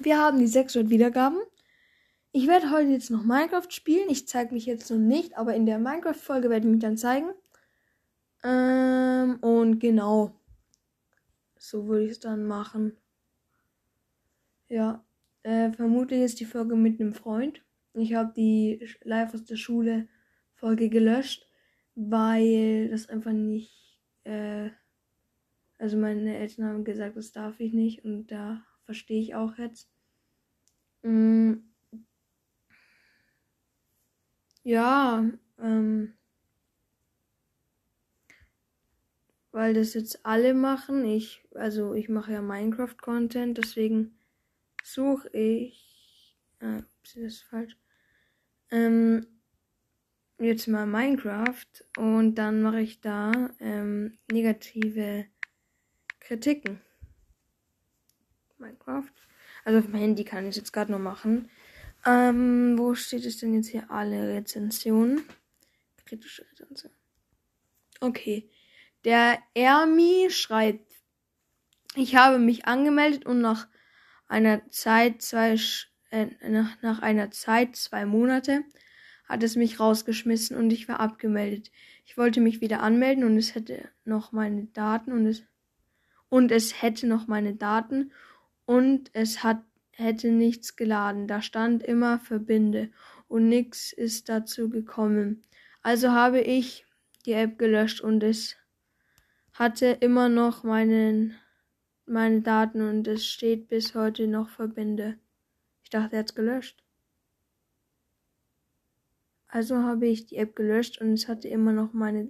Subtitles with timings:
[0.00, 1.38] Wir haben die 600 Wiedergaben.
[2.30, 4.08] Ich werde heute jetzt noch Minecraft spielen.
[4.10, 7.30] Ich zeige mich jetzt noch nicht, aber in der Minecraft-Folge werde ich mich dann zeigen.
[8.44, 10.38] Ähm, und genau.
[11.58, 12.96] So würde ich es dann machen.
[14.68, 15.04] Ja.
[15.42, 17.62] Äh, vermutlich ist die Folge mit einem Freund.
[17.94, 20.08] Ich habe die Live aus der Schule
[20.54, 21.48] Folge gelöscht,
[21.94, 24.00] weil das einfach nicht.
[24.24, 24.70] Äh,
[25.78, 29.86] also meine Eltern haben gesagt, das darf ich nicht und da verstehe ich auch jetzt.
[31.02, 31.56] Mm.
[34.62, 36.14] Ja, ähm,
[39.52, 41.04] weil das jetzt alle machen.
[41.04, 44.18] Ich, also ich mache ja Minecraft-Content, deswegen
[44.82, 46.34] suche ich.
[46.60, 47.76] Äh, ups, das ist falsch.
[48.70, 49.26] Ähm,
[50.38, 55.26] jetzt mal Minecraft und dann mache ich da ähm, negative
[56.20, 56.80] Kritiken.
[58.58, 59.12] Minecraft.
[59.64, 61.50] Also auf dem Handy kann ich es jetzt gerade noch machen.
[62.06, 63.90] Ähm, wo steht es denn jetzt hier?
[63.90, 65.22] Alle Rezensionen.
[66.06, 66.92] Kritische Rezension.
[68.00, 68.50] Okay.
[69.04, 70.92] Der Ermi schreibt,
[71.94, 73.68] ich habe mich angemeldet und nach
[74.26, 75.56] einer Zeit zwei,
[76.10, 78.64] äh, nach, nach einer Zeit zwei Monate
[79.28, 81.70] hat es mich rausgeschmissen und ich war abgemeldet.
[82.04, 85.42] Ich wollte mich wieder anmelden und es hätte noch meine Daten und es
[86.30, 88.12] und es hätte noch meine Daten
[88.68, 91.26] und es hat, hätte nichts geladen.
[91.26, 92.90] Da stand immer Verbinde
[93.26, 95.42] und nichts ist dazu gekommen.
[95.80, 96.84] Also habe ich
[97.24, 98.56] die App gelöscht und es
[99.54, 101.34] hatte immer noch meinen,
[102.04, 105.18] meine Daten und es steht bis heute noch Verbinde.
[105.82, 106.84] Ich dachte, er hat's gelöscht.
[109.46, 112.28] Also habe ich die App gelöscht und es hatte immer noch meine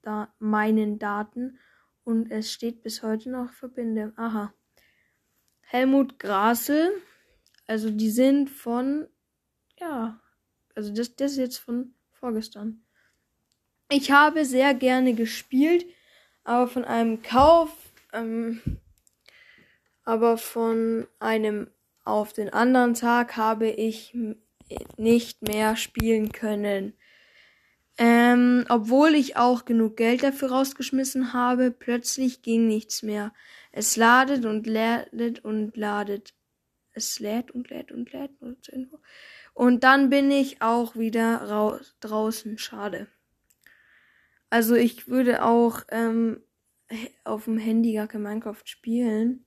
[0.00, 1.58] da meinen Daten
[2.04, 4.14] und es steht bis heute noch Verbinde.
[4.16, 4.54] Aha.
[5.74, 7.02] Helmut Grasel.
[7.66, 9.08] Also die sind von,
[9.80, 10.20] ja,
[10.76, 12.84] also das, das ist jetzt von vorgestern.
[13.90, 15.84] Ich habe sehr gerne gespielt,
[16.44, 17.70] aber von einem Kauf,
[18.12, 18.60] ähm,
[20.04, 21.66] aber von einem
[22.04, 24.16] auf den anderen Tag habe ich
[24.96, 26.92] nicht mehr spielen können.
[27.96, 33.32] Ähm, obwohl ich auch genug Geld dafür rausgeschmissen habe, plötzlich ging nichts mehr.
[33.70, 36.34] Es ladet und ladet und ladet.
[36.92, 38.30] Es lädt und lädt und lädt.
[39.52, 42.58] Und dann bin ich auch wieder raus, draußen.
[42.58, 43.06] Schade.
[44.50, 46.40] Also ich würde auch ähm,
[47.24, 49.44] auf dem Handy gar kein Minecraft spielen,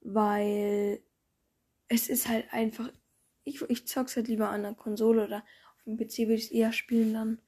[0.00, 1.02] weil
[1.88, 2.90] es ist halt einfach.
[3.44, 6.72] Ich, ich zock's halt lieber an der Konsole oder auf dem PC würde ich eher
[6.72, 7.40] spielen dann.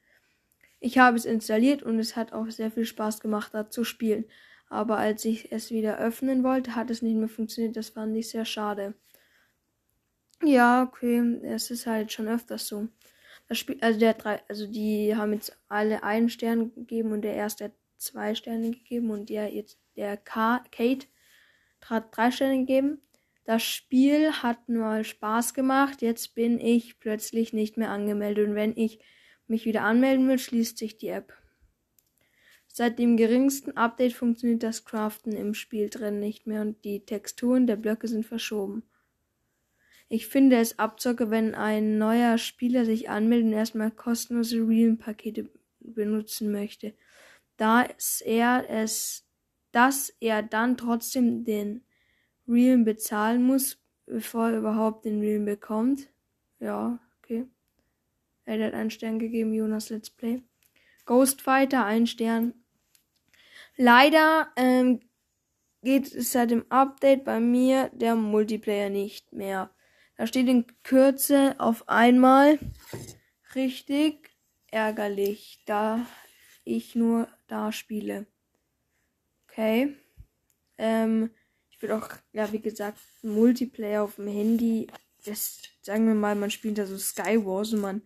[0.84, 4.27] Ich habe es installiert und es hat auch sehr viel Spaß gemacht, da zu spielen.
[4.69, 7.75] Aber als ich es wieder öffnen wollte, hat es nicht mehr funktioniert.
[7.75, 8.93] Das fand ich sehr schade.
[10.43, 12.89] Ja, okay, es ist halt schon öfters so.
[13.49, 17.34] Das Spiel, also der drei, also die haben jetzt alle einen Stern gegeben und der
[17.34, 21.06] erste hat zwei Sterne gegeben und der jetzt der K, Kate
[21.87, 23.00] hat drei Sterne gegeben.
[23.47, 26.03] Das Spiel hat mal Spaß gemacht.
[26.03, 28.99] Jetzt bin ich plötzlich nicht mehr angemeldet und wenn ich
[29.47, 31.32] mich wieder anmelden will, schließt sich die App.
[32.66, 37.66] Seit dem geringsten Update funktioniert das Craften im Spiel drin nicht mehr und die Texturen
[37.66, 38.82] der Blöcke sind verschoben.
[40.09, 45.49] Ich finde es abzocke, wenn ein neuer Spieler sich anmeldet und erstmal kostenlose Realm-Pakete
[45.81, 46.94] benutzen möchte,
[47.56, 47.87] da
[48.25, 49.25] er es,
[49.72, 51.84] dass er dann trotzdem den
[52.49, 56.09] Realm bezahlen muss, bevor er überhaupt den Realm bekommt.
[56.61, 57.47] Ja, okay.
[58.44, 60.43] Er hat einen Stern gegeben, Jonas Let's Play.
[61.06, 62.55] Ghostfighter, ein Stern.
[63.77, 65.00] Leider ähm,
[65.82, 69.71] geht es seit dem Update bei mir der Multiplayer nicht mehr.
[70.16, 72.59] Da steht in Kürze auf einmal
[73.55, 74.31] richtig
[74.71, 76.06] ärgerlich, da
[76.65, 78.26] ich nur da spiele.
[79.49, 79.97] Okay.
[80.78, 81.31] Ähm,
[81.71, 84.87] ich will auch, ja, wie gesagt, Multiplayer auf dem Handy.
[85.25, 88.02] Das, sagen wir mal, man spielt da so Skywars und man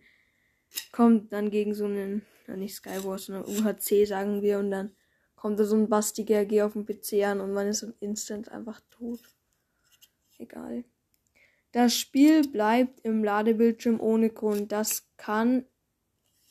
[0.91, 4.95] kommt dann gegen so einen, ja nicht Skywars, sondern UHC sagen wir und dann
[5.35, 8.81] kommt da so ein bastiger G auf dem PC an und man ist instant einfach
[8.89, 9.19] tot.
[10.37, 10.83] Egal.
[11.71, 14.71] Das Spiel bleibt im Ladebildschirm ohne Grund.
[14.71, 15.65] Das kann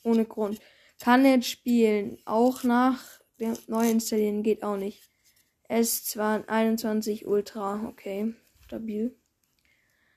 [0.03, 0.59] ohne Grund.
[0.99, 2.17] Kann nicht spielen.
[2.25, 5.03] Auch nach dem Neuinstallieren geht auch nicht.
[5.69, 7.85] S21 Ultra.
[7.87, 8.33] Okay.
[8.65, 9.15] Stabil.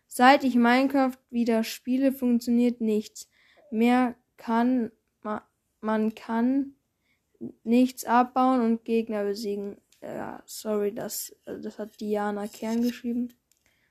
[0.07, 3.29] Seit ich Minecraft wieder spiele, funktioniert nichts
[3.73, 4.93] mehr kann
[5.81, 6.77] man kann
[7.65, 9.81] nichts abbauen und Gegner besiegen.
[10.01, 13.35] Ja, sorry, das, das hat Diana Kern geschrieben.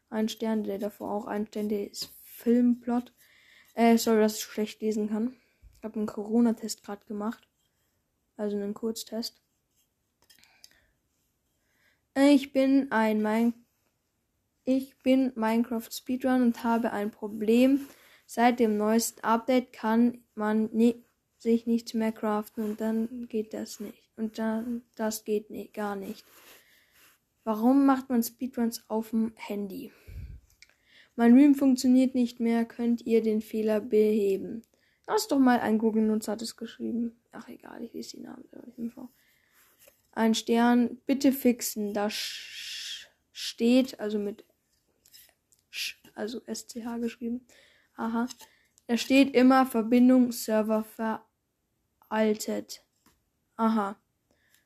[0.09, 3.13] Ein Stern, der davor auch ein Stern, der ist Filmplot.
[3.75, 5.35] Äh, sorry, dass ich schlecht lesen kann.
[5.77, 7.47] Ich habe einen Corona-Test gerade gemacht.
[8.35, 9.41] Also einen Kurztest.
[12.15, 13.53] Ich bin ein mein
[14.63, 17.87] ich bin Minecraft Speedrun und habe ein Problem.
[18.33, 21.03] Seit dem neuesten Update kann man ni
[21.37, 24.09] sich nichts mehr craften und dann geht das nicht.
[24.15, 26.23] Und dann das geht nicht, gar nicht.
[27.43, 29.91] Warum macht man Speedruns auf dem Handy?
[31.17, 32.63] Mein Ream funktioniert nicht mehr.
[32.63, 34.63] Könnt ihr den Fehler beheben?
[35.07, 37.19] Lass doch mal ein Google-Nutzer hat es geschrieben.
[37.33, 38.47] Ach egal, ich lese die Namen.
[40.13, 41.93] Ein Stern, bitte fixen.
[41.93, 44.45] Da steht, also mit
[45.69, 47.45] Sch, also SCH geschrieben.
[47.95, 48.27] Aha.
[48.87, 50.83] Da steht immer Verbindung Server
[52.09, 52.83] veraltet.
[53.55, 53.95] Aha.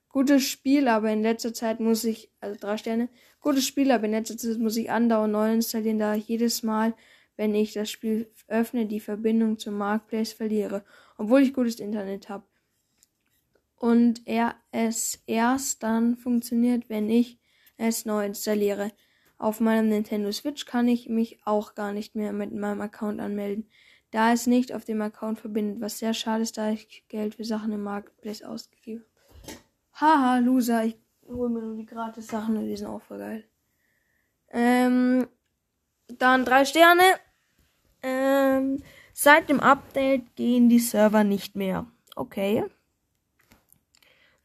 [0.09, 3.09] Gutes Spiel, aber in letzter Zeit muss ich, also drei Sterne,
[3.41, 6.95] gutes Spiel, aber in letzter Zeit muss ich andauernd neu installieren, da ich jedes Mal,
[7.35, 10.85] wenn ich das Spiel öffne, die Verbindung zum Marketplace verliere,
[11.17, 12.45] obwohl ich gutes Internet habe.
[13.75, 17.37] Und er es erst dann funktioniert, wenn ich
[17.77, 18.91] es neu installiere.
[19.37, 23.69] Auf meinem Nintendo Switch kann ich mich auch gar nicht mehr mit meinem Account anmelden,
[24.11, 27.43] da es nicht auf dem Account verbindet, was sehr schade ist, da ich Geld für
[27.43, 29.15] Sachen im Marketplace ausgegeben habe.
[29.97, 30.97] Haha, Loser, ich
[31.27, 33.43] hole mir nur die gratis Sachen und die sind auch voll geil.
[34.49, 35.27] Ähm,
[36.07, 37.03] dann drei Sterne.
[38.03, 38.83] Ähm,
[39.13, 41.87] seit dem Update gehen die Server nicht mehr.
[42.15, 42.65] Okay.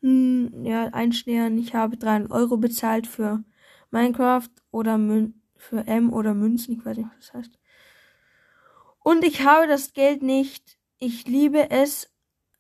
[0.03, 1.59] Hm, ja, ein Stern.
[1.59, 3.45] Ich habe 300 Euro bezahlt für
[3.91, 6.79] Minecraft oder Mün für M oder Münzen.
[6.79, 7.59] Ich weiß nicht, was das heißt.
[9.03, 10.79] Und ich habe das Geld nicht.
[10.99, 12.11] Ich liebe es,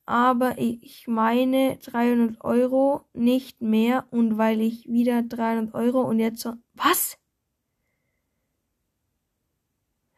[0.06, 6.40] aber ich meine 300 Euro nicht mehr und weil ich wieder 300 Euro und jetzt
[6.40, 7.18] so, was?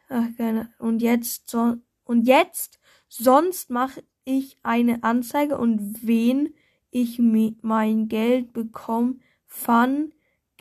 [0.08, 6.54] Ach, keine, und jetzt so, und jetzt, sonst mache ich eine Anzeige und wen
[6.90, 9.16] ich mein Geld bekomme,
[9.46, 10.12] Fun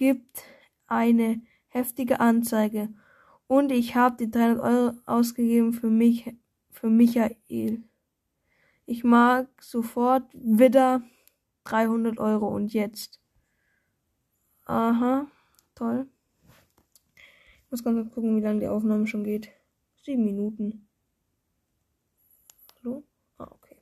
[0.01, 0.43] gibt
[0.87, 2.89] eine heftige Anzeige.
[3.45, 6.33] Und ich habe die 300 Euro ausgegeben für mich,
[6.71, 7.83] für Michael.
[8.87, 11.03] Ich mag sofort wieder
[11.65, 13.19] 300 Euro und jetzt.
[14.65, 15.27] Aha,
[15.75, 16.07] toll.
[17.65, 19.51] Ich muss ganz kurz gucken, wie lange die Aufnahme schon geht.
[20.01, 20.87] Sieben Minuten.
[22.79, 23.03] Hallo?
[23.37, 23.77] Ah, okay.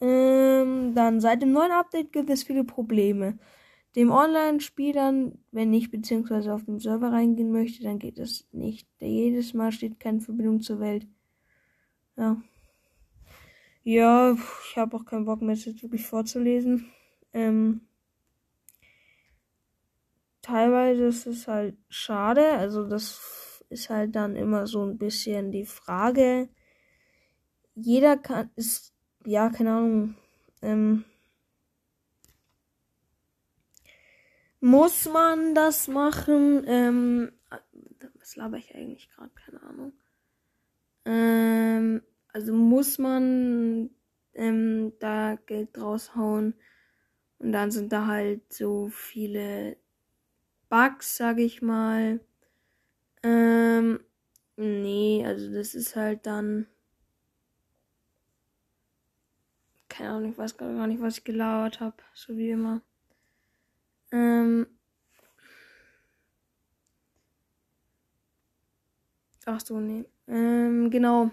[0.00, 3.38] Ähm, dann seit dem neuen Update gibt es viele Probleme.
[3.94, 8.88] Dem Online-Spielern, wenn ich beziehungsweise auf dem Server reingehen möchte, dann geht das nicht.
[9.00, 11.06] Jedes Mal steht keine Verbindung zur Welt.
[12.16, 12.40] Ja.
[13.84, 16.90] Ja, ich habe auch keinen Bock mehr, es jetzt wirklich vorzulesen.
[17.32, 17.82] Ähm,
[20.40, 22.52] teilweise ist es halt schade.
[22.52, 26.48] Also das ist halt dann immer so ein bisschen die Frage.
[27.74, 28.92] Jeder kann, ist,
[29.24, 30.14] ja, keine Ahnung,
[30.62, 31.04] ähm,
[34.62, 36.62] muss man das machen?
[36.66, 37.32] Ähm,
[38.18, 39.30] was laber ich eigentlich gerade?
[39.34, 39.92] Keine Ahnung.
[41.04, 43.90] Ähm, also muss man
[44.34, 46.54] ähm, da Geld raushauen.
[47.40, 49.76] Und dann sind da halt so viele
[50.68, 52.20] Bugs, sag ich mal.
[53.24, 53.98] Ähm,
[54.56, 56.68] nee, also das ist halt dann.
[59.88, 61.96] Keine Ahnung, ich weiß gar nicht, was ich gelauert habe.
[62.14, 62.80] So wie immer.
[64.12, 64.66] Ähm.
[69.44, 70.04] Ach so, nee.
[70.28, 71.30] Ähm, genau.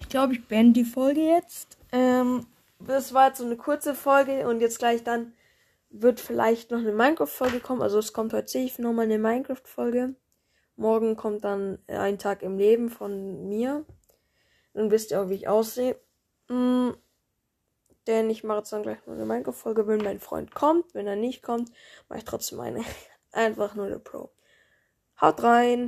[0.00, 1.78] Ich glaube, ich beende die Folge jetzt.
[1.92, 2.46] Ähm,
[2.80, 5.32] das war jetzt so eine kurze Folge und jetzt gleich dann
[5.90, 7.82] wird vielleicht noch eine Minecraft-Folge kommen.
[7.82, 10.14] Also es kommt heute safe nochmal eine Minecraft-Folge.
[10.76, 13.84] Morgen kommt dann ein Tag im Leben von mir.
[14.74, 15.98] Dann wisst ihr auch, wie ich aussehe.
[16.48, 16.90] Mm,
[18.08, 20.94] denn ich mache jetzt dann gleich noch eine Minecraft-Folge, wenn mein Freund kommt.
[20.94, 21.70] Wenn er nicht kommt,
[22.08, 22.82] mache ich trotzdem eine.
[23.32, 24.30] Einfach nur der Pro.
[25.20, 25.76] Haut rein!